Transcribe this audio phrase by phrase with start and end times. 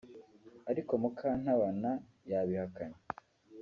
[0.71, 1.91] ariko Mukantabana
[2.31, 2.99] yabihakanye